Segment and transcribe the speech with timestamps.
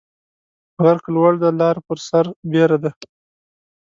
[0.83, 2.91] غر که لوړ دى، لار پر سر بيره ده.